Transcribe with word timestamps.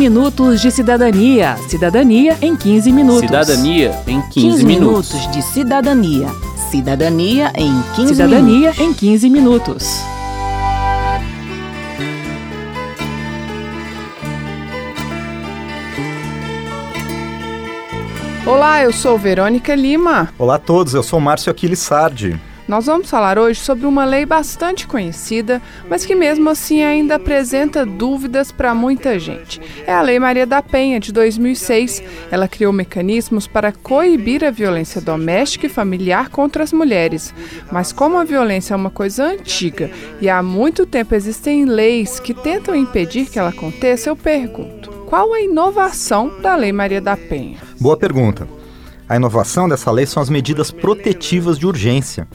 minutos 0.00 0.62
de 0.62 0.70
cidadania. 0.70 1.58
Cidadania 1.68 2.34
em 2.40 2.56
15 2.56 2.90
minutos. 2.90 3.20
Cidadania 3.20 4.02
em 4.06 4.22
15, 4.22 4.32
15 4.32 4.64
minutos. 4.64 5.12
minutos 5.12 5.30
de 5.30 5.42
cidadania. 5.42 6.28
Cidadania 6.70 7.52
em 7.54 7.82
15 7.96 8.14
Cidadania 8.14 8.70
minutos. 8.70 8.80
em 8.80 8.94
15 8.94 9.28
minutos. 9.28 10.00
Olá, 18.46 18.82
eu 18.82 18.94
sou 18.94 19.18
Verônica 19.18 19.74
Lima. 19.74 20.30
Olá 20.38 20.54
a 20.54 20.58
todos, 20.58 20.94
eu 20.94 21.02
sou 21.02 21.20
Márcio 21.20 21.50
Aquiles 21.50 21.78
Sardi. 21.78 22.40
Nós 22.70 22.86
vamos 22.86 23.10
falar 23.10 23.36
hoje 23.36 23.58
sobre 23.58 23.84
uma 23.84 24.04
lei 24.04 24.24
bastante 24.24 24.86
conhecida, 24.86 25.60
mas 25.88 26.06
que 26.06 26.14
mesmo 26.14 26.48
assim 26.48 26.84
ainda 26.84 27.16
apresenta 27.16 27.84
dúvidas 27.84 28.52
para 28.52 28.72
muita 28.72 29.18
gente. 29.18 29.60
É 29.84 29.92
a 29.92 30.00
Lei 30.00 30.20
Maria 30.20 30.46
da 30.46 30.62
Penha, 30.62 31.00
de 31.00 31.12
2006. 31.12 32.00
Ela 32.30 32.46
criou 32.46 32.72
mecanismos 32.72 33.48
para 33.48 33.72
coibir 33.72 34.44
a 34.44 34.52
violência 34.52 35.00
doméstica 35.00 35.66
e 35.66 35.68
familiar 35.68 36.28
contra 36.28 36.62
as 36.62 36.72
mulheres. 36.72 37.34
Mas 37.72 37.90
como 37.90 38.16
a 38.16 38.22
violência 38.22 38.72
é 38.72 38.76
uma 38.76 38.88
coisa 38.88 39.24
antiga 39.24 39.90
e 40.20 40.28
há 40.28 40.40
muito 40.40 40.86
tempo 40.86 41.12
existem 41.12 41.64
leis 41.64 42.20
que 42.20 42.32
tentam 42.32 42.76
impedir 42.76 43.28
que 43.28 43.40
ela 43.40 43.48
aconteça, 43.48 44.10
eu 44.10 44.14
pergunto: 44.14 44.92
qual 45.08 45.34
a 45.34 45.40
inovação 45.40 46.40
da 46.40 46.54
Lei 46.54 46.72
Maria 46.72 47.00
da 47.00 47.16
Penha? 47.16 47.58
Boa 47.80 47.96
pergunta. 47.96 48.46
A 49.10 49.16
inovação 49.16 49.68
dessa 49.68 49.90
lei 49.90 50.06
são 50.06 50.22
as 50.22 50.30
medidas 50.30 50.70
protetivas 50.70 51.58
de 51.58 51.66
urgência. 51.66 52.28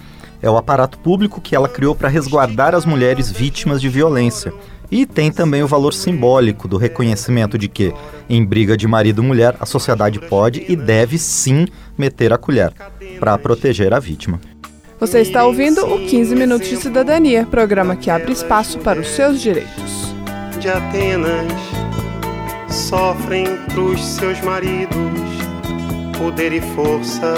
É 0.46 0.50
o 0.50 0.58
aparato 0.58 1.00
público 1.00 1.42
que 1.42 1.56
ela 1.56 1.68
criou 1.68 1.96
para 1.96 2.08
resguardar 2.08 2.76
as 2.76 2.86
mulheres 2.86 3.32
vítimas 3.32 3.82
de 3.82 3.90
violência. 3.90 4.54
E 4.92 5.04
tem 5.04 5.32
também 5.32 5.64
o 5.64 5.68
valor 5.68 5.92
simbólico 5.92 6.68
do 6.68 6.78
reconhecimento 6.78 7.58
de 7.58 7.68
que, 7.68 7.92
em 8.30 8.46
briga 8.46 8.78
de 8.78 8.88
marido 8.88 9.24
e 9.24 9.26
mulher, 9.26 9.56
a 9.60 9.66
sociedade 9.66 10.20
pode 10.20 10.64
e 10.70 10.76
deve 10.76 11.18
sim 11.18 11.66
meter 11.98 12.32
a 12.32 12.38
colher 12.38 12.72
para 13.20 13.40
proteger 13.40 13.92
a 13.92 14.00
vítima. 14.00 14.40
Você 15.00 15.22
está 15.22 15.44
ouvindo 15.44 15.84
o 15.84 16.06
15 16.06 16.36
Minutos 16.36 16.70
de 16.70 16.78
Cidadania, 16.78 17.48
programa 17.48 17.96
que 17.96 18.12
abre 18.12 18.32
espaço 18.32 18.78
para 18.78 19.00
os 19.00 19.08
seus 19.08 19.42
direitos. 19.42 20.14
de 20.60 20.70
Atenas 20.70 21.52
sofrem 22.70 23.48
pros 23.74 24.00
seus 24.06 24.40
maridos 24.42 25.20
poder 26.20 26.54
e 26.54 26.62
força 26.62 27.34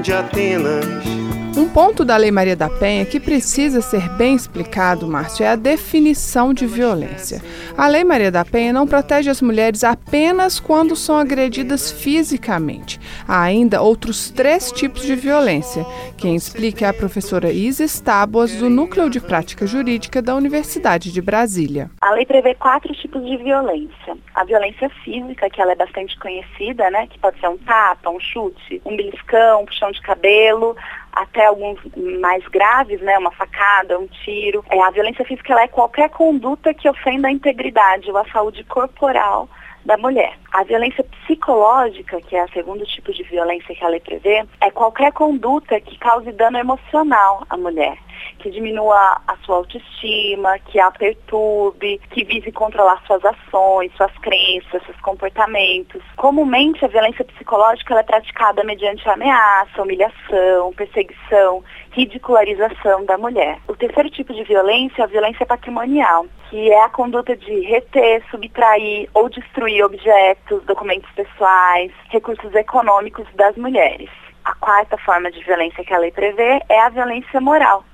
de 0.00 0.12
Atenas. 0.12 1.27
Um 1.58 1.68
ponto 1.68 2.04
da 2.04 2.16
Lei 2.16 2.30
Maria 2.30 2.54
da 2.54 2.70
Penha 2.70 3.04
que 3.04 3.18
precisa 3.18 3.80
ser 3.80 4.08
bem 4.10 4.36
explicado, 4.36 5.08
Márcio, 5.08 5.44
é 5.44 5.48
a 5.48 5.56
definição 5.56 6.54
de 6.54 6.64
violência. 6.68 7.42
A 7.76 7.88
Lei 7.88 8.04
Maria 8.04 8.30
da 8.30 8.44
Penha 8.44 8.72
não 8.72 8.86
protege 8.86 9.28
as 9.28 9.42
mulheres 9.42 9.82
apenas 9.82 10.60
quando 10.60 10.94
são 10.94 11.18
agredidas 11.18 11.90
fisicamente. 11.90 13.00
Há 13.26 13.42
ainda 13.42 13.82
outros 13.82 14.30
três 14.30 14.70
tipos 14.70 15.02
de 15.02 15.16
violência. 15.16 15.84
Quem 16.16 16.36
explica 16.36 16.86
é 16.86 16.88
a 16.90 16.94
professora 16.94 17.50
Isis 17.50 18.00
Tábuas, 18.00 18.54
do 18.54 18.70
Núcleo 18.70 19.10
de 19.10 19.18
Prática 19.18 19.66
Jurídica 19.66 20.22
da 20.22 20.36
Universidade 20.36 21.12
de 21.12 21.20
Brasília. 21.20 21.90
A 22.00 22.12
lei 22.12 22.24
prevê 22.24 22.54
quatro 22.54 22.94
tipos 22.94 23.26
de 23.26 23.36
violência. 23.36 24.16
A 24.32 24.44
violência 24.44 24.88
física, 25.02 25.50
que 25.50 25.60
ela 25.60 25.72
é 25.72 25.76
bastante 25.76 26.16
conhecida, 26.20 26.88
né? 26.88 27.08
Que 27.08 27.18
pode 27.18 27.40
ser 27.40 27.48
um 27.48 27.58
tapa, 27.58 28.10
um 28.10 28.20
chute, 28.20 28.80
um 28.84 28.96
beliscão, 28.96 29.62
um 29.62 29.66
puxão 29.66 29.90
de 29.90 30.00
cabelo, 30.02 30.76
até 31.22 31.46
alguns 31.46 31.78
mais 32.20 32.46
graves, 32.48 33.00
né? 33.00 33.18
Uma 33.18 33.32
facada, 33.32 33.98
um 33.98 34.06
tiro. 34.06 34.64
É, 34.70 34.80
a 34.80 34.90
violência 34.90 35.24
física 35.24 35.54
é 35.60 35.68
qualquer 35.68 36.10
conduta 36.10 36.72
que 36.72 36.88
ofenda 36.88 37.28
a 37.28 37.32
integridade 37.32 38.10
ou 38.10 38.16
a 38.16 38.28
saúde 38.30 38.64
corporal 38.64 39.48
da 39.88 39.96
mulher. 39.96 40.38
A 40.52 40.62
violência 40.64 41.02
psicológica, 41.02 42.20
que 42.20 42.36
é 42.36 42.44
o 42.44 42.52
segundo 42.52 42.84
tipo 42.84 43.10
de 43.10 43.22
violência 43.22 43.74
que 43.74 43.82
a 43.82 43.88
lei 43.88 44.00
prevê, 44.00 44.44
é 44.60 44.70
qualquer 44.70 45.12
conduta 45.12 45.80
que 45.80 45.98
cause 45.98 46.30
dano 46.30 46.58
emocional 46.58 47.42
à 47.48 47.56
mulher 47.56 47.96
que 48.38 48.50
diminua 48.50 49.20
a 49.26 49.36
sua 49.44 49.56
autoestima, 49.56 50.58
que 50.58 50.78
a 50.78 50.90
perturbe, 50.90 52.00
que 52.10 52.24
vise 52.24 52.52
controlar 52.52 53.02
suas 53.06 53.24
ações, 53.24 53.92
suas 53.96 54.12
crenças, 54.18 54.82
seus 54.84 55.00
comportamentos. 55.00 56.02
Comumente, 56.16 56.84
a 56.84 56.88
violência 56.88 57.24
psicológica 57.24 57.98
é 57.98 58.02
praticada 58.02 58.62
mediante 58.64 59.08
ameaça, 59.08 59.82
humilhação, 59.82 60.72
perseguição, 60.76 61.62
ridicularização 61.92 63.04
da 63.04 63.18
mulher. 63.18 63.58
O 63.66 63.74
terceiro 63.74 64.10
tipo 64.10 64.32
de 64.32 64.44
violência 64.44 65.02
é 65.02 65.04
a 65.04 65.08
violência 65.08 65.46
patrimonial, 65.46 66.26
que 66.50 66.70
é 66.70 66.84
a 66.84 66.88
conduta 66.88 67.36
de 67.36 67.60
reter, 67.60 68.22
subtrair 68.30 69.08
ou 69.12 69.28
destruir 69.28 69.84
objetos, 69.84 70.62
documentos 70.64 71.10
pessoais, 71.12 71.92
recursos 72.10 72.54
econômicos 72.54 73.26
das 73.34 73.56
mulheres. 73.56 74.08
A 74.44 74.54
quarta 74.54 74.96
forma 74.98 75.30
de 75.30 75.44
violência 75.44 75.84
que 75.84 75.92
a 75.92 75.98
lei 75.98 76.10
prevê 76.10 76.60
é 76.68 76.80
a 76.80 76.88
violência 76.88 77.38
moral, 77.38 77.84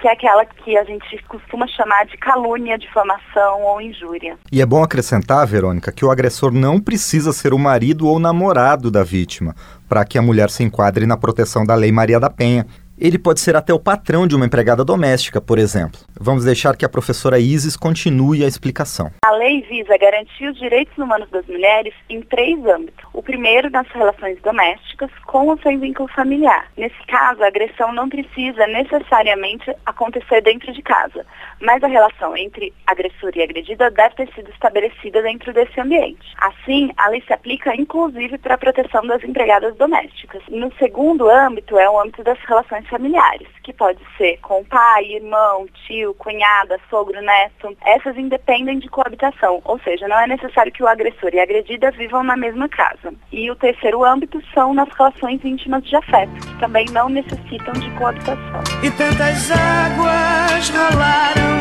que 0.00 0.08
é 0.08 0.12
aquela 0.12 0.46
que 0.46 0.76
a 0.76 0.84
gente 0.84 1.22
costuma 1.24 1.66
chamar 1.66 2.06
de 2.06 2.16
calúnia, 2.16 2.78
difamação 2.78 3.62
ou 3.62 3.80
injúria. 3.80 4.38
E 4.50 4.62
é 4.62 4.66
bom 4.66 4.82
acrescentar, 4.82 5.46
Verônica, 5.46 5.92
que 5.92 6.04
o 6.04 6.10
agressor 6.10 6.50
não 6.50 6.80
precisa 6.80 7.30
ser 7.32 7.52
o 7.52 7.58
marido 7.58 8.08
ou 8.08 8.18
namorado 8.18 8.90
da 8.90 9.04
vítima 9.04 9.54
para 9.86 10.04
que 10.04 10.16
a 10.16 10.22
mulher 10.22 10.48
se 10.48 10.62
enquadre 10.62 11.04
na 11.04 11.16
proteção 11.16 11.66
da 11.66 11.74
Lei 11.74 11.92
Maria 11.92 12.18
da 12.18 12.30
Penha. 12.30 12.66
Ele 13.00 13.16
pode 13.16 13.38
ser 13.38 13.54
até 13.54 13.72
o 13.72 13.78
patrão 13.78 14.26
de 14.26 14.34
uma 14.34 14.44
empregada 14.44 14.84
doméstica, 14.84 15.40
por 15.40 15.56
exemplo. 15.56 16.00
Vamos 16.18 16.44
deixar 16.44 16.76
que 16.76 16.84
a 16.84 16.88
professora 16.88 17.38
Isis 17.38 17.76
continue 17.76 18.42
a 18.42 18.48
explicação. 18.48 19.12
A 19.24 19.30
lei 19.30 19.62
visa 19.62 19.96
garantir 19.96 20.48
os 20.48 20.58
direitos 20.58 20.98
humanos 20.98 21.30
das 21.30 21.46
mulheres 21.46 21.94
em 22.10 22.20
três 22.22 22.58
âmbitos. 22.66 23.04
O 23.12 23.22
primeiro, 23.22 23.70
nas 23.70 23.86
relações 23.88 24.40
domésticas, 24.42 25.10
com 25.26 25.46
ou 25.46 25.58
sem 25.62 25.78
vínculo 25.78 26.08
familiar. 26.08 26.66
Nesse 26.76 26.98
caso, 27.06 27.42
a 27.44 27.46
agressão 27.46 27.92
não 27.92 28.08
precisa 28.08 28.66
necessariamente 28.66 29.72
acontecer 29.86 30.40
dentro 30.42 30.72
de 30.72 30.82
casa, 30.82 31.24
mas 31.60 31.82
a 31.84 31.86
relação 31.86 32.36
entre 32.36 32.72
agressor 32.84 33.30
e 33.36 33.42
agredida 33.42 33.92
deve 33.92 34.16
ter 34.16 34.34
sido 34.34 34.50
estabelecida 34.50 35.22
dentro 35.22 35.52
desse 35.52 35.80
ambiente. 35.80 36.34
Assim, 36.38 36.90
a 36.96 37.08
lei 37.10 37.22
se 37.24 37.32
aplica 37.32 37.76
inclusive 37.76 38.38
para 38.38 38.54
a 38.54 38.58
proteção 38.58 39.06
das 39.06 39.22
empregadas 39.22 39.76
domésticas. 39.76 40.42
No 40.48 40.72
segundo 40.78 41.30
âmbito, 41.30 41.78
é 41.78 41.88
o 41.88 42.00
âmbito 42.00 42.24
das 42.24 42.38
relações 42.40 42.87
familiares, 42.88 43.48
que 43.62 43.72
pode 43.72 44.00
ser 44.16 44.38
com 44.40 44.64
pai, 44.64 45.04
irmão, 45.04 45.66
tio, 45.86 46.14
cunhada, 46.14 46.78
sogro, 46.90 47.20
neto. 47.20 47.76
Essas 47.84 48.16
independem 48.16 48.78
de 48.78 48.88
coabitação, 48.88 49.60
ou 49.64 49.78
seja, 49.80 50.08
não 50.08 50.18
é 50.18 50.26
necessário 50.26 50.72
que 50.72 50.82
o 50.82 50.88
agressor 50.88 51.30
e 51.32 51.40
a 51.40 51.42
agredida 51.42 51.90
vivam 51.92 52.22
na 52.22 52.36
mesma 52.36 52.68
casa. 52.68 53.12
E 53.32 53.50
o 53.50 53.56
terceiro 53.56 54.04
âmbito 54.04 54.42
são 54.52 54.74
nas 54.74 54.88
relações 54.96 55.44
íntimas 55.44 55.84
de 55.84 55.96
afeto, 55.96 56.32
que 56.46 56.58
também 56.58 56.86
não 56.92 57.08
necessitam 57.08 57.72
de 57.74 57.90
coabitação. 57.92 58.62
E 58.82 58.90
tantas 58.90 59.50
águas 59.50 60.70
rolaram, 60.70 61.58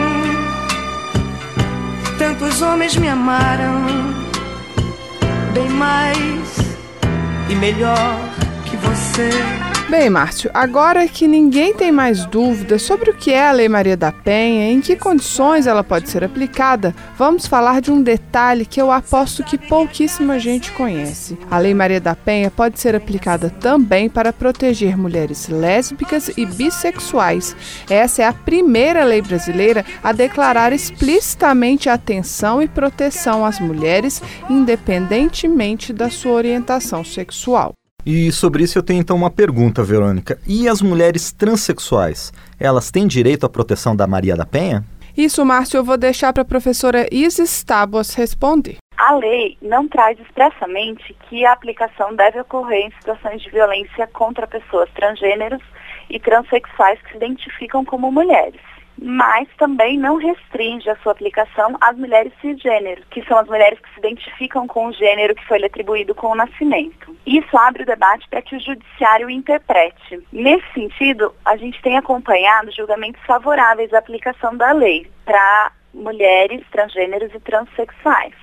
tantos 2.17 2.61
homens 2.61 2.95
me 2.97 3.09
amaram, 3.09 3.85
bem 5.53 5.69
mais 5.69 6.57
e 7.49 7.55
melhor 7.55 8.17
que 8.69 8.75
você. 8.77 9.66
Bem, 9.89 10.09
Márcio, 10.09 10.51
agora 10.53 11.07
que 11.07 11.25
ninguém 11.25 11.73
tem 11.73 11.93
mais 11.93 12.25
dúvidas 12.25 12.81
sobre 12.81 13.09
o 13.09 13.13
que 13.13 13.31
é 13.31 13.47
a 13.47 13.53
Lei 13.53 13.69
Maria 13.69 13.95
da 13.95 14.11
Penha 14.11 14.69
e 14.69 14.73
em 14.73 14.81
que 14.81 14.97
condições 14.97 15.65
ela 15.65 15.81
pode 15.81 16.09
ser 16.09 16.25
aplicada, 16.25 16.93
vamos 17.17 17.47
falar 17.47 17.79
de 17.79 17.89
um 17.89 18.01
detalhe 18.01 18.65
que 18.65 18.81
eu 18.81 18.91
aposto 18.91 19.45
que 19.45 19.57
pouquíssima 19.57 20.39
gente 20.39 20.73
conhece. 20.73 21.37
A 21.49 21.57
Lei 21.57 21.73
Maria 21.73 22.01
da 22.01 22.13
Penha 22.13 22.51
pode 22.51 22.81
ser 22.81 22.97
aplicada 22.97 23.49
também 23.49 24.09
para 24.09 24.33
proteger 24.33 24.97
mulheres 24.97 25.47
lésbicas 25.47 26.31
e 26.35 26.45
bissexuais. 26.45 27.55
Essa 27.89 28.23
é 28.23 28.25
a 28.25 28.33
primeira 28.33 29.05
lei 29.05 29.21
brasileira 29.21 29.85
a 30.03 30.11
declarar 30.11 30.73
explicitamente 30.73 31.87
atenção 31.87 32.61
e 32.61 32.67
proteção 32.67 33.45
às 33.45 33.57
mulheres, 33.57 34.21
independentemente 34.49 35.93
da 35.93 36.09
sua 36.09 36.33
orientação 36.33 37.05
sexual. 37.05 37.76
E 38.09 38.31
sobre 38.31 38.63
isso 38.63 38.77
eu 38.77 38.83
tenho 38.83 39.01
então 39.01 39.17
uma 39.17 39.29
pergunta, 39.29 39.83
Verônica. 39.83 40.39
E 40.47 40.69
as 40.69 40.81
mulheres 40.81 41.33
transexuais? 41.33 42.31
Elas 42.57 42.89
têm 42.89 43.05
direito 43.05 43.45
à 43.45 43.49
proteção 43.49 43.93
da 43.93 44.07
Maria 44.07 44.33
da 44.33 44.45
Penha? 44.45 44.81
Isso, 45.17 45.43
Márcio, 45.43 45.79
eu 45.79 45.83
vou 45.83 45.97
deixar 45.97 46.31
para 46.31 46.43
a 46.43 46.45
professora 46.45 47.05
Isis 47.11 47.65
Tábuas 47.65 48.13
responder. 48.13 48.77
A 48.97 49.13
lei 49.13 49.57
não 49.61 49.89
traz 49.89 50.17
expressamente 50.21 51.13
que 51.27 51.45
a 51.45 51.51
aplicação 51.51 52.15
deve 52.15 52.39
ocorrer 52.39 52.85
em 52.85 52.91
situações 52.91 53.41
de 53.41 53.49
violência 53.49 54.07
contra 54.07 54.47
pessoas 54.47 54.89
transgêneros 54.95 55.61
e 56.09 56.17
transexuais 56.17 57.01
que 57.01 57.11
se 57.11 57.17
identificam 57.17 57.83
como 57.83 58.09
mulheres. 58.09 58.61
Mas 58.99 59.47
também 59.57 59.97
não 59.97 60.17
restringe 60.17 60.89
a 60.89 60.95
sua 60.97 61.11
aplicação 61.11 61.77
às 61.79 61.95
mulheres 61.97 62.33
cisgênero, 62.41 63.03
que 63.11 63.23
são 63.25 63.37
as 63.37 63.47
mulheres 63.47 63.79
que 63.79 63.93
se 63.93 63.99
identificam 63.99 64.67
com 64.67 64.87
o 64.87 64.93
gênero 64.93 65.35
que 65.35 65.45
foi 65.45 65.59
lhe 65.59 65.65
atribuído 65.65 66.15
com 66.15 66.27
o 66.27 66.35
nascimento. 66.35 67.15
Isso 67.25 67.57
abre 67.57 67.83
o 67.83 67.85
debate 67.85 68.27
para 68.29 68.41
que 68.41 68.55
o 68.55 68.59
judiciário 68.59 69.29
interprete. 69.29 70.19
Nesse 70.31 70.65
sentido, 70.73 71.33
a 71.45 71.55
gente 71.57 71.81
tem 71.81 71.97
acompanhado 71.97 72.71
julgamentos 72.71 73.21
favoráveis 73.25 73.93
à 73.93 73.99
aplicação 73.99 74.55
da 74.57 74.71
lei 74.71 75.09
para 75.25 75.71
mulheres 75.93 76.63
transgêneros 76.71 77.33
e 77.33 77.39
transexuais. 77.39 78.33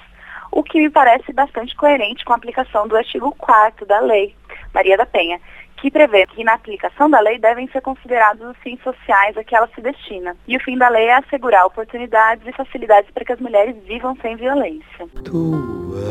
o 0.53 0.63
que 0.63 0.81
me 0.81 0.89
parece 0.89 1.33
bastante 1.33 1.75
coerente 1.75 2.25
com 2.25 2.33
a 2.33 2.37
aplicação 2.37 2.87
do 2.87 2.97
artigo 2.97 3.35
4 3.37 3.85
da 3.87 3.99
Lei 3.99 4.37
Maria 4.73 4.97
da 4.97 5.07
Penha, 5.07 5.41
que 5.85 5.91
prevê 5.91 6.27
que 6.27 6.43
na 6.43 6.55
aplicação 6.55 7.11
da 7.11 7.21
lei 7.21 7.39
devem 7.39 7.69
ser 7.69 7.83
considerados 7.83 8.49
os 8.49 8.57
fins 8.63 8.81
sociais 8.83 9.37
a 9.37 9.45
que 9.45 9.55
ela 9.55 9.69
se 9.75 9.83
destina. 9.83 10.35
E 10.49 10.57
o 10.57 10.61
fim 10.61 10.79
da 10.79 10.89
lei 10.89 11.09
é 11.09 11.17
assegurar 11.17 11.67
oportunidades 11.67 12.43
e 12.47 12.53
facilidades 12.53 13.11
para 13.11 13.23
que 13.23 13.35
as 13.35 13.39
mulheres 13.39 13.77
vivam 13.85 14.17
sem 14.23 14.35
violência. 14.35 15.07
Tu 15.23 15.95
és 15.99 16.05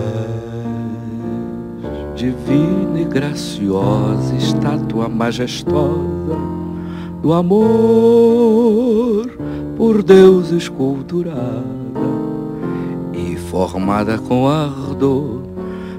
divina 2.14 3.02
e 3.02 3.06
graciosa, 3.06 4.36
estátua 4.36 5.10
majestosa 5.10 6.38
do 7.20 7.34
amor 7.34 9.26
por 9.76 10.04
Deus 10.04 10.52
esculturada 10.52 11.34
e 13.12 13.36
formada 13.38 14.20
com 14.20 14.48
ardor 14.48 15.53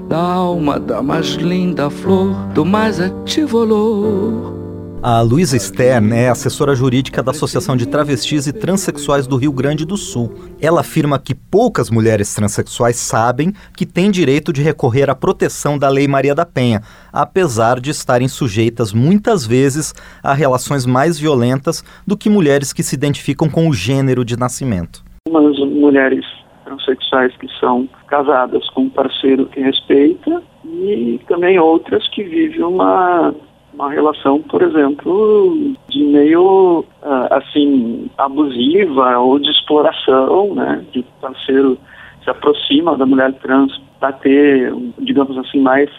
da 0.07 0.21
alma 0.21 0.79
da 0.79 1.01
mais 1.01 1.33
linda 1.35 1.89
flor, 1.89 2.33
do 2.53 2.63
mais 2.63 2.99
ativo 2.99 3.59
olor. 3.59 4.55
A 5.01 5.21
Luísa 5.21 5.57
Stern 5.59 6.15
é 6.15 6.29
assessora 6.29 6.73
jurídica 6.73 7.21
da 7.21 7.29
Associação 7.29 7.77
de 7.77 7.87
Travestis 7.87 8.47
e 8.47 8.53
Transsexuais 8.53 9.27
do 9.27 9.35
Rio 9.35 9.51
Grande 9.51 9.85
do 9.85 9.95
Sul. 9.97 10.33
Ela 10.59 10.81
afirma 10.81 11.19
que 11.19 11.35
poucas 11.35 11.91
mulheres 11.91 12.33
transexuais 12.33 12.95
sabem 12.95 13.53
que 13.77 13.85
têm 13.85 14.09
direito 14.09 14.51
de 14.51 14.63
recorrer 14.63 15.07
à 15.07 15.13
proteção 15.13 15.77
da 15.77 15.89
Lei 15.89 16.07
Maria 16.07 16.33
da 16.33 16.43
Penha, 16.43 16.81
apesar 17.13 17.79
de 17.79 17.91
estarem 17.91 18.27
sujeitas 18.27 18.93
muitas 18.93 19.45
vezes 19.45 19.93
a 20.23 20.33
relações 20.33 20.87
mais 20.87 21.19
violentas 21.19 21.83
do 22.05 22.17
que 22.17 22.27
mulheres 22.27 22.73
que 22.73 22.81
se 22.81 22.95
identificam 22.95 23.47
com 23.47 23.69
o 23.69 23.73
gênero 23.73 24.25
de 24.25 24.35
nascimento. 24.35 25.03
Umas 25.27 25.59
mulheres 25.59 26.25
transexuais 26.85 27.35
que 27.37 27.47
são 27.59 27.89
casadas 28.07 28.69
com 28.69 28.83
um 28.83 28.89
parceiro 28.89 29.45
que 29.47 29.59
respeita 29.59 30.41
e 30.63 31.19
também 31.27 31.59
outras 31.59 32.07
que 32.09 32.23
vivem 32.23 32.63
uma, 32.63 33.33
uma 33.73 33.89
relação, 33.89 34.41
por 34.41 34.61
exemplo, 34.61 35.75
de 35.89 36.03
meio 36.03 36.85
uh, 37.01 37.33
assim 37.33 38.09
abusiva 38.17 39.17
ou 39.17 39.39
de 39.39 39.49
exploração, 39.49 40.53
né? 40.53 40.85
De 40.91 41.03
parceiro 41.19 41.77
se 42.23 42.29
aproxima 42.29 42.97
da 42.97 43.05
mulher 43.05 43.33
trans 43.33 43.79
para 43.99 44.11
ter, 44.13 44.73
digamos 44.99 45.37
assim, 45.37 45.59
mais 45.59 45.89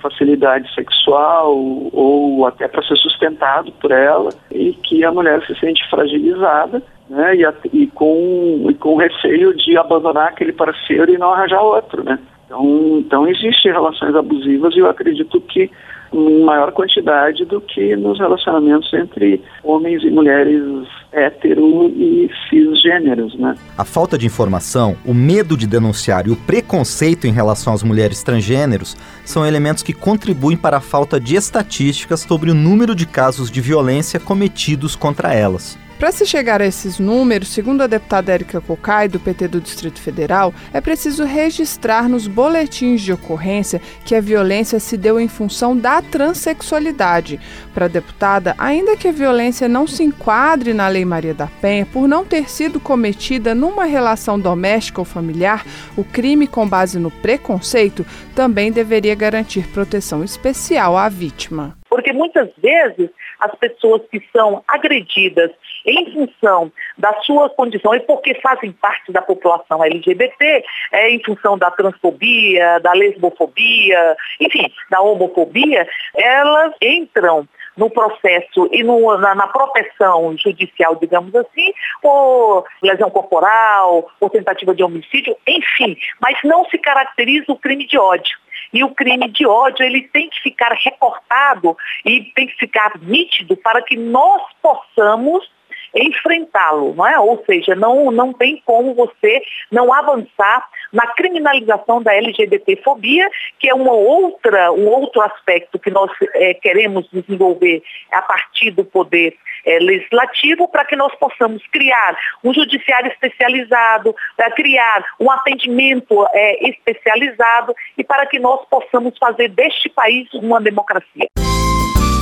facilidade 0.00 0.72
sexual 0.74 1.56
ou 1.92 2.46
até 2.46 2.68
para 2.68 2.82
ser 2.82 2.96
sustentado 2.96 3.72
por 3.72 3.90
ela 3.90 4.30
e 4.50 4.72
que 4.72 5.04
a 5.04 5.12
mulher 5.12 5.44
se 5.46 5.54
sente 5.58 5.88
fragilizada 5.88 6.82
né, 7.08 7.36
e, 7.36 7.44
e, 7.72 7.86
com, 7.88 8.66
e 8.68 8.74
com 8.74 8.96
receio 8.96 9.54
de 9.56 9.76
abandonar 9.76 10.28
aquele 10.28 10.52
parceiro 10.52 11.12
e 11.12 11.18
não 11.18 11.32
arranjar 11.32 11.62
outro, 11.62 12.02
né? 12.02 12.18
Então, 12.46 12.98
então 12.98 13.28
existem 13.28 13.72
relações 13.72 14.14
abusivas 14.14 14.74
e 14.74 14.78
eu 14.78 14.88
acredito 14.88 15.40
que 15.40 15.70
em 16.12 16.44
maior 16.44 16.72
quantidade 16.72 17.44
do 17.44 17.60
que 17.60 17.96
nos 17.96 18.18
relacionamentos 18.18 18.92
entre 18.92 19.42
homens 19.62 20.02
e 20.02 20.10
mulheres 20.10 20.86
hétero 21.12 21.88
e 21.88 22.30
cisgêneros, 22.48 23.34
né? 23.38 23.54
A 23.76 23.84
falta 23.84 24.18
de 24.18 24.26
informação, 24.26 24.96
o 25.04 25.14
medo 25.14 25.56
de 25.56 25.66
denunciar 25.66 26.26
e 26.26 26.30
o 26.30 26.36
preconceito 26.36 27.26
em 27.26 27.32
relação 27.32 27.72
às 27.72 27.82
mulheres 27.82 28.22
transgêneros 28.22 28.96
são 29.24 29.46
elementos 29.46 29.82
que 29.82 29.92
contribuem 29.92 30.56
para 30.56 30.76
a 30.76 30.80
falta 30.80 31.18
de 31.18 31.36
estatísticas 31.36 32.20
sobre 32.20 32.50
o 32.50 32.54
número 32.54 32.94
de 32.94 33.06
casos 33.06 33.50
de 33.50 33.60
violência 33.60 34.20
cometidos 34.20 34.94
contra 34.94 35.32
elas. 35.32 35.78
Para 35.98 36.12
se 36.12 36.26
chegar 36.26 36.60
a 36.60 36.66
esses 36.66 36.98
números, 36.98 37.48
segundo 37.48 37.80
a 37.80 37.86
deputada 37.86 38.30
Érica 38.30 38.60
Cocai, 38.60 39.08
do 39.08 39.18
PT 39.18 39.48
do 39.48 39.62
Distrito 39.62 39.98
Federal, 39.98 40.52
é 40.70 40.78
preciso 40.78 41.24
registrar 41.24 42.06
nos 42.06 42.28
boletins 42.28 43.00
de 43.00 43.14
ocorrência 43.14 43.80
que 44.04 44.14
a 44.14 44.20
violência 44.20 44.78
se 44.78 44.94
deu 44.98 45.18
em 45.18 45.26
função 45.26 45.74
da 45.74 46.02
transexualidade. 46.02 47.40
Para 47.72 47.86
a 47.86 47.88
deputada, 47.88 48.54
ainda 48.58 48.94
que 48.94 49.08
a 49.08 49.12
violência 49.12 49.68
não 49.68 49.86
se 49.86 50.04
enquadre 50.04 50.74
na 50.74 50.86
Lei 50.86 51.06
Maria 51.06 51.32
da 51.32 51.46
Penha 51.62 51.86
por 51.90 52.06
não 52.06 52.26
ter 52.26 52.50
sido 52.50 52.78
cometida 52.78 53.54
numa 53.54 53.86
relação 53.86 54.38
doméstica 54.38 55.00
ou 55.00 55.04
familiar, 55.06 55.64
o 55.96 56.04
crime 56.04 56.46
com 56.46 56.68
base 56.68 56.98
no 56.98 57.10
preconceito 57.10 58.04
também 58.34 58.70
deveria 58.70 59.14
garantir 59.14 59.66
proteção 59.68 60.22
especial 60.22 60.94
à 60.94 61.08
vítima. 61.08 61.74
Porque 61.88 62.12
muitas 62.12 62.50
vezes 62.58 63.08
as 63.40 63.54
pessoas 63.58 64.02
que 64.10 64.22
são 64.32 64.62
agredidas 64.68 65.50
em 65.86 66.12
função 66.12 66.72
da 66.98 67.14
sua 67.22 67.48
condição 67.48 67.94
e 67.94 68.00
porque 68.00 68.34
fazem 68.40 68.72
parte 68.72 69.12
da 69.12 69.22
população 69.22 69.84
LGBT, 69.84 70.64
é, 70.92 71.10
em 71.10 71.22
função 71.22 71.56
da 71.56 71.70
transfobia, 71.70 72.80
da 72.80 72.92
lesbofobia, 72.92 74.16
enfim, 74.40 74.70
da 74.90 75.00
homofobia, 75.00 75.88
elas 76.14 76.72
entram 76.82 77.48
no 77.76 77.90
processo 77.90 78.68
e 78.72 78.82
no, 78.82 79.16
na, 79.18 79.34
na, 79.34 79.46
proteção 79.48 80.34
judicial, 80.38 80.96
digamos 80.96 81.34
assim, 81.34 81.72
por 82.00 82.64
lesão 82.82 83.10
corporal, 83.10 84.10
por 84.18 84.30
tentativa 84.30 84.74
de 84.74 84.82
homicídio, 84.82 85.36
enfim, 85.46 85.96
mas 86.20 86.38
não 86.42 86.64
se 86.70 86.78
caracteriza 86.78 87.52
o 87.52 87.58
crime 87.58 87.86
de 87.86 87.98
ódio. 87.98 88.36
E 88.72 88.82
o 88.82 88.90
crime 88.90 89.28
de 89.28 89.46
ódio, 89.46 89.84
ele 89.84 90.02
tem 90.02 90.28
que 90.28 90.40
ficar 90.40 90.72
recortado 90.72 91.76
e 92.04 92.24
tem 92.34 92.46
que 92.46 92.56
ficar 92.56 92.92
nítido 93.00 93.56
para 93.56 93.82
que 93.82 93.96
nós 93.96 94.42
possamos 94.60 95.48
enfrentá-lo, 95.96 96.94
não 96.94 97.06
é? 97.06 97.18
Ou 97.18 97.42
seja, 97.46 97.74
não, 97.74 98.10
não 98.10 98.32
tem 98.32 98.62
como 98.64 98.94
você 98.94 99.42
não 99.70 99.92
avançar 99.92 100.64
na 100.92 101.06
criminalização 101.08 102.02
da 102.02 102.14
LGBTfobia, 102.14 103.28
que 103.58 103.68
é 103.68 103.74
uma 103.74 103.92
outra, 103.92 104.72
um 104.72 104.86
outro 104.86 105.20
aspecto 105.22 105.78
que 105.78 105.90
nós 105.90 106.10
é, 106.34 106.54
queremos 106.54 107.08
desenvolver 107.12 107.82
a 108.12 108.22
partir 108.22 108.70
do 108.70 108.84
poder 108.84 109.36
é, 109.64 109.78
legislativo 109.78 110.68
para 110.68 110.84
que 110.84 110.96
nós 110.96 111.14
possamos 111.16 111.62
criar 111.68 112.16
um 112.42 112.54
judiciário 112.54 113.10
especializado, 113.10 114.14
para 114.36 114.50
criar 114.52 115.04
um 115.18 115.30
atendimento 115.30 116.26
é, 116.32 116.68
especializado 116.68 117.74
e 117.98 118.04
para 118.04 118.26
que 118.26 118.38
nós 118.38 118.60
possamos 118.70 119.18
fazer 119.18 119.48
deste 119.48 119.88
país 119.88 120.32
uma 120.34 120.60
democracia. 120.60 121.26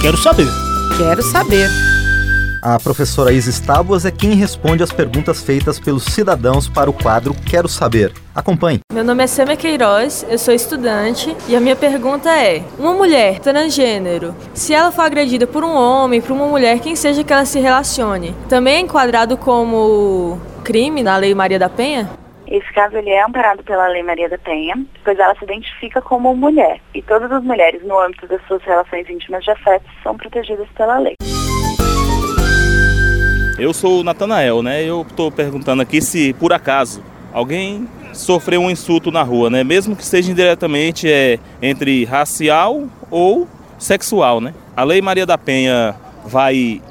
Quero 0.00 0.16
saber. 0.16 0.46
Quero 0.98 1.22
saber. 1.22 1.93
A 2.66 2.78
professora 2.78 3.30
Isis 3.30 3.60
Tábuas 3.60 4.06
é 4.06 4.10
quem 4.10 4.36
responde 4.36 4.82
as 4.82 4.90
perguntas 4.90 5.42
feitas 5.42 5.78
pelos 5.78 6.04
cidadãos 6.04 6.66
para 6.66 6.88
o 6.88 6.94
quadro 6.94 7.34
Quero 7.46 7.68
Saber. 7.68 8.10
Acompanhe. 8.34 8.80
Meu 8.90 9.04
nome 9.04 9.22
é 9.22 9.26
Sema 9.26 9.54
Queiroz, 9.54 10.26
eu 10.30 10.38
sou 10.38 10.54
estudante 10.54 11.36
e 11.46 11.54
a 11.54 11.60
minha 11.60 11.76
pergunta 11.76 12.30
é: 12.30 12.62
uma 12.78 12.94
mulher 12.94 13.38
transgênero, 13.40 14.34
se 14.54 14.72
ela 14.72 14.90
for 14.90 15.02
agredida 15.02 15.46
por 15.46 15.62
um 15.62 15.74
homem, 15.74 16.22
por 16.22 16.32
uma 16.32 16.46
mulher, 16.46 16.80
quem 16.80 16.96
seja 16.96 17.22
que 17.22 17.34
ela 17.34 17.44
se 17.44 17.60
relacione, 17.60 18.34
também 18.48 18.76
é 18.76 18.80
enquadrado 18.80 19.36
como 19.36 20.40
crime 20.64 21.02
na 21.02 21.18
Lei 21.18 21.34
Maria 21.34 21.58
da 21.58 21.68
Penha? 21.68 22.08
Esse 22.46 22.72
caso 22.72 22.96
ele 22.96 23.10
é 23.10 23.22
amparado 23.22 23.62
pela 23.62 23.88
Lei 23.88 24.02
Maria 24.02 24.30
da 24.30 24.38
Penha, 24.38 24.74
pois 25.04 25.18
ela 25.18 25.34
se 25.34 25.44
identifica 25.44 26.00
como 26.00 26.34
mulher 26.34 26.80
e 26.94 27.02
todas 27.02 27.30
as 27.30 27.44
mulheres 27.44 27.84
no 27.84 28.00
âmbito 28.00 28.26
das 28.26 28.40
suas 28.46 28.62
relações 28.62 29.06
íntimas 29.10 29.44
de 29.44 29.50
afeto 29.50 29.84
são 30.02 30.16
protegidas 30.16 30.68
pela 30.74 30.98
lei. 30.98 31.14
Eu 33.56 33.72
sou 33.72 34.00
o 34.00 34.04
Natanael, 34.04 34.62
né? 34.62 34.82
Eu 34.82 35.02
estou 35.02 35.30
perguntando 35.30 35.80
aqui 35.80 36.00
se 36.00 36.32
por 36.34 36.52
acaso 36.52 37.04
alguém 37.32 37.88
sofreu 38.12 38.60
um 38.60 38.70
insulto 38.70 39.12
na 39.12 39.22
rua, 39.22 39.48
né? 39.48 39.62
Mesmo 39.62 39.94
que 39.94 40.04
seja 40.04 40.32
indiretamente 40.32 41.10
é, 41.10 41.38
entre 41.62 42.04
racial 42.04 42.84
ou 43.10 43.46
sexual, 43.78 44.40
né? 44.40 44.52
A 44.76 44.82
Lei 44.82 45.00
Maria 45.00 45.24
da 45.24 45.38
Penha 45.38 45.94
vai 46.24 46.82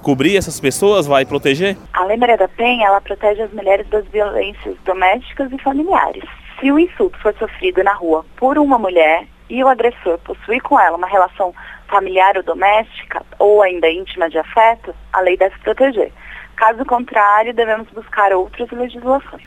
cobrir 0.00 0.38
essas 0.38 0.58
pessoas, 0.58 1.06
vai 1.06 1.26
proteger? 1.26 1.76
A 1.92 2.04
Lei 2.04 2.16
Maria 2.16 2.38
da 2.38 2.48
Penha, 2.48 2.86
ela 2.86 3.00
protege 3.00 3.42
as 3.42 3.52
mulheres 3.52 3.86
das 3.88 4.06
violências 4.06 4.74
domésticas 4.86 5.52
e 5.52 5.58
familiares. 5.58 6.24
Se 6.58 6.72
o 6.72 6.78
insulto 6.78 7.18
for 7.18 7.34
sofrido 7.38 7.84
na 7.84 7.92
rua 7.92 8.24
por 8.36 8.56
uma 8.56 8.78
mulher 8.78 9.26
e 9.50 9.62
o 9.62 9.68
agressor 9.68 10.18
possuir 10.20 10.62
com 10.62 10.80
ela 10.80 10.96
uma 10.96 11.06
relação 11.06 11.54
familiar 11.88 12.36
ou 12.36 12.42
doméstica, 12.42 13.22
ou 13.38 13.62
ainda 13.62 13.88
íntima 13.88 14.28
de 14.28 14.38
afeto, 14.38 14.94
a 15.12 15.20
lei 15.20 15.36
deve 15.36 15.58
proteger. 15.60 16.12
Caso 16.56 16.84
contrário, 16.84 17.52
devemos 17.54 17.88
buscar 17.90 18.32
outras 18.32 18.70
legislações. 18.70 19.44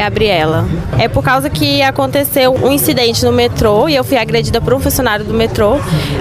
Gabriela. 0.00 0.64
É 0.98 1.08
por 1.08 1.22
causa 1.22 1.50
que 1.50 1.82
aconteceu 1.82 2.54
um 2.54 2.72
incidente 2.72 3.22
no 3.22 3.30
metrô 3.30 3.86
e 3.86 3.94
eu 3.94 4.02
fui 4.02 4.16
agredida 4.16 4.58
por 4.58 4.72
um 4.72 4.80
funcionário 4.80 5.26
do 5.26 5.34
metrô. 5.34 5.74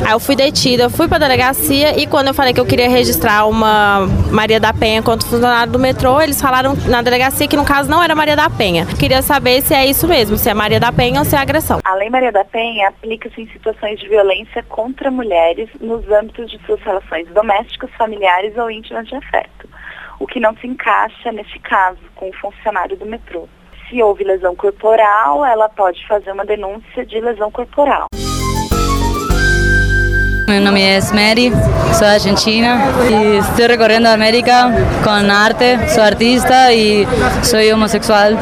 Aí 0.06 0.12
eu 0.12 0.20
fui 0.20 0.36
detida, 0.36 0.90
fui 0.90 1.08
para 1.08 1.16
a 1.16 1.20
delegacia 1.20 1.98
e 1.98 2.06
quando 2.06 2.28
eu 2.28 2.34
falei 2.34 2.54
que 2.54 2.60
eu 2.60 2.66
queria 2.66 2.90
registrar 2.90 3.48
uma 3.48 4.06
Maria 4.30 4.60
da 4.60 4.74
Penha 4.74 5.02
contra 5.02 5.26
o 5.26 5.30
funcionário 5.30 5.72
do 5.72 5.80
metrô, 5.80 6.20
eles 6.20 6.42
falaram 6.42 6.76
na 6.88 7.02
delegacia 7.02 7.48
que 7.48 7.56
no 7.56 7.64
caso 7.64 7.90
não 7.90 8.04
era 8.04 8.14
Maria 8.14 8.36
da 8.36 8.50
Penha. 8.50 8.86
Queria 8.86 9.22
saber 9.22 9.62
se 9.62 9.74
é 9.74 9.86
isso 9.86 10.06
mesmo, 10.10 10.38
se 10.38 10.50
é 10.50 10.54
Maria 10.54 10.80
da 10.80 10.92
Penha 10.92 11.20
ou 11.20 11.26
se 11.26 11.38
é 11.38 11.40
agressão. 11.40 11.80
A 11.86 11.96
Lei 11.96 12.10
Maria 12.10 12.34
da 12.34 12.44
Penha 12.44 12.90
aplica-se 12.90 13.42
em 13.42 13.48
situações 13.48 13.98
de 13.98 14.10
violência 14.10 14.62
contra 14.64 15.10
mulheres 15.10 15.70
nos 15.80 16.06
âmbitos 16.12 16.52
de 16.52 16.60
suas 16.66 16.82
relações 16.82 17.30
domésticas, 17.30 17.90
familiares 17.98 18.58
ou 18.58 18.70
íntimas 18.70 19.08
de 19.08 19.16
afeto, 19.16 19.70
o 20.20 20.28
que 20.28 20.38
não 20.38 20.54
se 20.58 20.68
encaixa 20.68 21.32
neste 21.32 21.60
caso 21.60 22.00
com 22.14 22.28
o 22.28 22.34
funcionário 22.34 22.98
do 22.98 23.06
metrô. 23.06 23.48
Se 23.90 24.04
houve 24.04 24.24
lesão 24.24 24.56
corporal, 24.56 25.44
ela 25.44 25.68
pode 25.68 26.06
fazer 26.08 26.32
uma 26.32 26.46
denúncia 26.46 27.04
de 27.06 27.20
lesão 27.20 27.50
corporal. 27.50 28.06
Mi 30.48 30.60
nombre 30.60 30.96
es 30.96 31.12
Mary, 31.12 31.52
soy 31.94 32.08
argentina 32.08 32.86
y 33.10 33.38
estoy 33.38 33.68
recorriendo 33.68 34.10
América 34.10 34.72
con 35.04 35.30
arte, 35.30 35.88
soy 35.90 36.04
artista 36.04 36.74
y 36.74 37.08
soy 37.42 37.72
homosexual. 37.72 38.38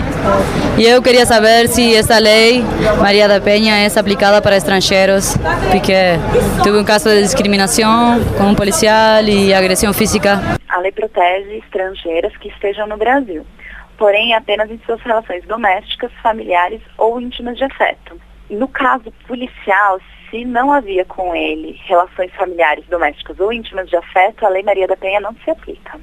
Y 0.77 0.89
yo 0.89 1.01
quería 1.01 1.25
saber 1.25 1.67
si 1.67 1.95
esta 1.95 2.19
ley, 2.19 2.63
María 3.01 3.27
da 3.27 3.39
Peña, 3.41 3.85
es 3.85 3.97
aplicada 3.97 4.41
para 4.41 4.55
extranjeros, 4.55 5.37
porque 5.71 6.17
tuve 6.63 6.79
un 6.79 6.85
caso 6.85 7.09
de 7.09 7.21
discriminación 7.21 8.23
con 8.37 8.47
un 8.47 8.55
policial 8.55 9.27
y 9.29 9.53
agresión 9.53 9.93
física. 9.93 10.57
A 10.69 10.81
lei 10.81 10.91
protege 10.91 11.57
estrangeiras 11.57 12.31
que 12.39 12.49
estejam 12.49 12.87
no 12.87 12.97
Brasil, 12.97 13.43
porém 13.97 14.33
apenas 14.33 14.69
em 14.69 14.79
suas 14.85 15.01
relações 15.01 15.43
domésticas, 15.45 16.11
familiares 16.21 16.81
ou 16.97 17.19
íntimas 17.19 17.57
de 17.57 17.63
afeto. 17.63 18.19
No 18.49 18.67
caso 18.67 19.11
policial, 19.27 19.99
se 20.29 20.45
não 20.45 20.71
havia 20.71 21.05
com 21.05 21.35
ele 21.35 21.79
relações 21.85 22.31
familiares, 22.33 22.85
domésticas 22.87 23.39
ou 23.39 23.51
íntimas 23.51 23.89
de 23.89 23.95
afeto, 23.95 24.45
a 24.45 24.49
Lei 24.49 24.63
Maria 24.63 24.87
da 24.87 24.95
Penha 24.95 25.19
não 25.19 25.33
se 25.43 25.49
aplica. 25.49 25.99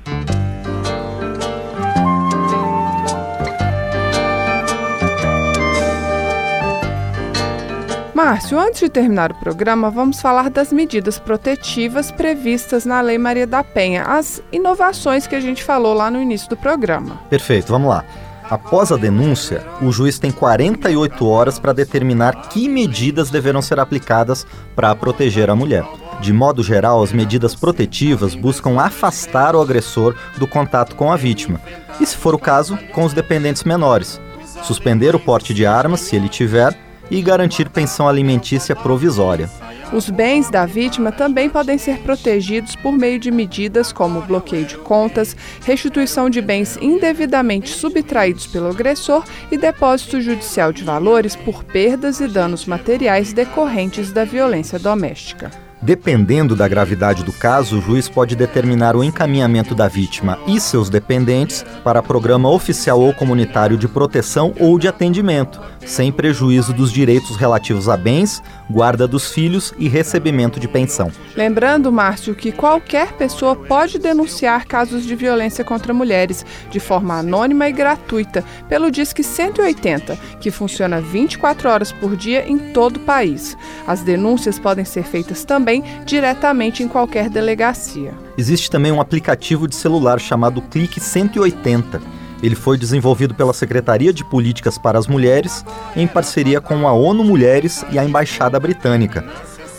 Márcio, 8.15 8.57
antes 8.61 8.81
de 8.81 8.89
terminar 8.89 9.33
o 9.33 9.35
programa, 9.35 9.91
vamos 9.91 10.21
falar 10.21 10.49
das 10.49 10.73
medidas 10.73 11.19
protetivas 11.19 12.13
previstas 12.13 12.85
na 12.87 13.01
Lei 13.01 13.19
Maria 13.19 13.45
da 13.45 13.65
Penha, 13.65 14.05
as 14.05 14.41
inovações 14.53 15.27
que 15.27 15.35
a 15.35 15.41
gente 15.41 15.65
falou 15.65 15.93
lá 15.95 16.09
no 16.13 16.23
início 16.23 16.49
do 16.49 16.57
programa. 16.57 17.19
Perfeito, 17.29 17.73
vamos 17.73 17.89
lá. 17.89 18.05
Após 18.49 18.93
a 18.93 18.97
denúncia, 18.97 19.67
o 19.83 19.91
juiz 19.91 20.17
tem 20.17 20.31
48 20.31 21.27
horas 21.27 21.59
para 21.59 21.73
determinar 21.73 22.49
que 22.51 22.69
medidas 22.69 23.31
deverão 23.31 23.61
ser 23.61 23.81
aplicadas 23.81 24.47
para 24.77 24.95
proteger 24.95 25.51
a 25.51 25.57
mulher. 25.57 25.85
De 26.21 26.33
modo 26.33 26.63
geral, 26.63 27.03
as 27.03 27.13
medidas 27.13 27.57
protetivas 27.57 28.37
buscam 28.37 28.79
afastar 28.79 29.57
o 29.57 29.61
agressor 29.61 30.15
do 30.39 30.47
contato 30.47 30.95
com 30.95 31.11
a 31.11 31.17
vítima, 31.17 31.61
e, 32.01 32.07
se 32.07 32.17
for 32.17 32.33
o 32.33 32.39
caso, 32.39 32.79
com 32.93 33.05
os 33.05 33.13
dependentes 33.13 33.65
menores. 33.65 34.21
Suspender 34.63 35.17
o 35.17 35.21
porte 35.21 35.53
de 35.53 35.67
armas, 35.67 36.01
se 36.01 36.15
ele 36.15 36.29
tiver, 36.29 36.84
e 37.11 37.21
garantir 37.23 37.69
pensão 37.69 38.09
alimentícia 38.09 38.75
provisória. 38.75 39.51
Os 39.93 40.11
bens 40.11 40.51
da 40.51 40.67
vítima 40.67 41.13
também 41.13 41.49
podem 41.49 41.79
ser 41.79 41.99
protegidos 41.99 42.75
por 42.75 42.93
meio 42.93 43.19
de 43.19 43.31
medidas 43.31 43.93
como 43.93 44.23
bloqueio 44.23 44.65
de 44.65 44.77
contas, 44.79 45.37
restituição 45.65 46.29
de 46.29 46.41
bens 46.41 46.77
indevidamente 46.81 47.71
subtraídos 47.71 48.47
pelo 48.47 48.69
agressor 48.69 49.25
e 49.51 49.57
depósito 49.57 50.21
judicial 50.21 50.73
de 50.73 50.83
valores 50.83 51.37
por 51.37 51.63
perdas 51.65 52.21
e 52.21 52.27
danos 52.27 52.67
materiais 52.67 53.33
decorrentes 53.33 54.11
da 54.11 54.25
violência 54.25 54.79
doméstica. 54.79 55.64
Dependendo 55.85 56.57
da 56.57 56.67
gravidade 56.67 57.23
do 57.23 57.31
caso, 57.31 57.77
o 57.77 57.83
juiz 57.83 58.09
pode 58.09 58.35
determinar 58.35 58.97
o 58.97 59.05
encaminhamento 59.05 59.75
da 59.75 59.87
vítima 59.87 60.39
e 60.47 60.59
seus 60.59 60.89
dependentes 60.89 61.63
para 61.85 62.03
programa 62.03 62.49
oficial 62.49 62.99
ou 62.99 63.13
comunitário 63.13 63.77
de 63.77 63.87
proteção 63.87 64.55
ou 64.59 64.79
de 64.79 64.89
atendimento, 64.89 65.61
sem 65.85 66.11
prejuízo 66.11 66.73
dos 66.73 66.91
direitos 66.91 67.37
relativos 67.37 67.87
a 67.87 67.99
bens, 67.99 68.43
guarda 68.71 69.07
dos 69.07 69.31
filhos 69.31 69.75
e 69.79 69.87
recebimento 69.87 70.59
de 70.59 70.67
pensão. 70.67 71.13
Lembrando, 71.37 71.93
Márcio, 71.93 72.35
que 72.35 72.51
qualquer 72.51 73.13
pessoa 73.13 73.55
pode 73.55 73.99
denunciar 73.99 74.65
casos 74.65 75.05
de 75.05 75.15
violência 75.15 75.63
contra 75.63 75.93
mulheres 75.93 76.47
de 76.71 76.81
forma 76.81 77.19
anônima 77.19 77.69
e 77.69 77.73
gratuita 77.73 78.43
pelo 78.71 78.91
Disque 78.91 79.23
180, 79.23 80.17
que 80.41 80.51
funciona 80.51 80.99
24 80.99 81.69
horas 81.69 81.93
por 81.93 82.17
dia 82.17 82.49
em 82.49 82.57
todo 82.73 82.97
o 82.97 83.01
país. 83.01 83.55
As 83.87 84.01
denúncias 84.01 84.59
podem 84.59 84.87
ser 84.87 85.05
feitas 85.05 85.45
também 85.45 85.74
diretamente 86.05 86.83
em 86.83 86.89
qualquer 86.89 87.31
delegacia. 87.31 88.13
Existe 88.37 88.71
também 88.71 88.93
um 88.93 89.01
aplicativo 89.01 89.67
de 89.67 89.75
celular 89.75 90.21
chamado 90.21 90.61
Clique 90.61 91.01
180. 91.01 92.01
Ele 92.43 92.55
foi 92.55 92.77
desenvolvido 92.77 93.35
pela 93.35 93.55
Secretaria 93.55 94.13
de 94.13 94.25
Políticas 94.25 94.77
para 94.77 94.99
as 94.99 95.07
Mulheres 95.07 95.65
em 95.97 96.07
parceria 96.07 96.61
com 96.61 96.87
a 96.87 96.93
ONU 96.93 97.25
Mulheres 97.25 97.85
e 97.91 97.99
a 97.99 98.05
Embaixada 98.05 98.61
Britânica. 98.61 99.25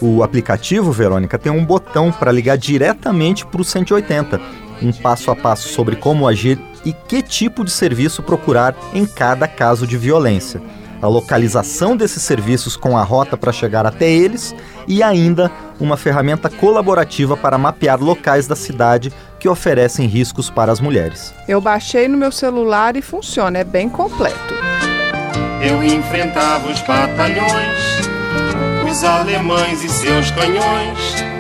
O 0.02 0.24
aplicativo, 0.24 0.92
Verônica, 0.92 1.38
tem 1.38 1.52
um 1.52 1.64
botão 1.64 2.12
para 2.12 2.32
ligar 2.32 2.58
diretamente 2.58 3.46
para 3.46 3.62
o 3.62 3.64
180, 3.64 4.42
um 4.82 4.92
passo 4.92 5.32
a 5.32 5.36
passo 5.36 5.70
sobre 5.70 5.96
como 5.96 6.28
agir 6.28 6.60
e 6.84 6.92
que 6.92 7.22
tipo 7.22 7.64
de 7.64 7.72
serviço 7.72 8.22
procurar 8.22 8.76
em 8.94 9.06
cada 9.06 9.48
caso 9.48 9.88
de 9.88 9.98
violência 9.98 10.62
a 11.02 11.08
localização 11.08 11.96
desses 11.96 12.24
serviços 12.24 12.76
com 12.76 12.98
a 12.98 13.04
rota 13.04 13.38
para 13.38 13.52
chegar 13.52 13.86
até 13.86 14.10
eles 14.10 14.56
e 14.88 15.02
ainda 15.04 15.52
uma 15.80 15.98
ferramenta 15.98 16.50
colaborativa 16.50 17.36
para 17.36 17.58
mapear 17.58 18.00
locais 18.02 18.48
da 18.48 18.56
cidade 18.56 19.12
que 19.40 19.50
oferecem 19.50 20.08
riscos 20.08 20.50
para 20.50 20.72
as 20.72 20.80
mulheres. 20.80 21.34
Eu 21.48 21.62
baixei 21.62 22.08
no 22.08 22.18
meu 22.18 22.32
celular 22.32 22.96
e 22.96 23.02
funciona, 23.02 23.60
é 23.60 23.64
bem 23.64 23.90
completo. 23.90 24.54
Eu 25.62 25.84
enfrentava 25.84 26.72
os 26.72 26.82
batalhões, 26.82 27.80
os 28.90 29.04
alemães 29.04 29.84
e 29.84 29.90
seus 29.90 30.32
canhões 30.32 31.36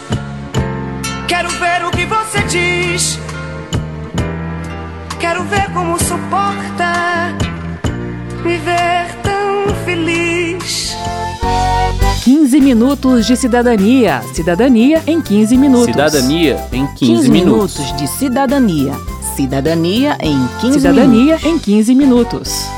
quero 1.29 1.49
ver 1.51 1.85
o 1.85 1.91
que 1.91 2.07
você 2.07 2.43
diz. 2.43 3.19
Quero 5.19 5.43
ver 5.45 5.73
como 5.73 5.99
suporta 5.99 7.46
me 8.45 8.57
ver 8.59 9.15
tão 9.23 9.75
feliz. 9.85 10.97
15 12.25 12.61
minutos 12.61 13.27
de 13.27 13.37
cidadania. 13.37 14.21
Cidadania 14.35 15.03
em 15.07 15.21
15 15.21 15.57
minutos. 15.57 15.87
Cidadania 15.87 16.69
em 16.73 16.87
15, 16.87 16.97
15 16.99 17.31
minutos. 17.31 17.79
minutos 17.79 17.97
de 17.97 18.09
cidadania. 18.09 18.93
Cidadania 19.37 20.17
em 20.21 20.49
15 20.61 20.79
Cidadania 20.81 21.37
minutos. 21.37 21.45
em 21.45 21.59
15 21.59 21.95
minutos. 21.95 22.76